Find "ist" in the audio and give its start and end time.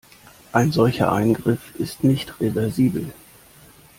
1.75-2.03